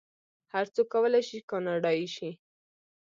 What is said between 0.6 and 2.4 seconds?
څوک کولی شي کاناډایی شي.